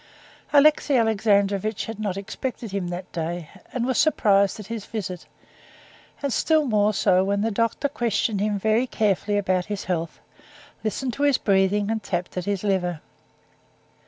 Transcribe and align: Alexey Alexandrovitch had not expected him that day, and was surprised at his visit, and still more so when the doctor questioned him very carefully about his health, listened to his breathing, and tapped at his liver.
Alexey 0.51 0.95
Alexandrovitch 0.97 1.85
had 1.85 1.99
not 1.99 2.17
expected 2.17 2.71
him 2.71 2.87
that 2.87 3.11
day, 3.11 3.51
and 3.71 3.85
was 3.85 3.99
surprised 3.99 4.59
at 4.59 4.65
his 4.65 4.83
visit, 4.83 5.27
and 6.23 6.33
still 6.33 6.65
more 6.65 6.91
so 6.91 7.23
when 7.23 7.41
the 7.41 7.51
doctor 7.51 7.87
questioned 7.87 8.39
him 8.41 8.57
very 8.57 8.87
carefully 8.87 9.37
about 9.37 9.65
his 9.65 9.83
health, 9.83 10.19
listened 10.83 11.13
to 11.13 11.21
his 11.21 11.37
breathing, 11.37 11.91
and 11.91 12.01
tapped 12.01 12.35
at 12.35 12.45
his 12.45 12.63
liver. 12.63 12.99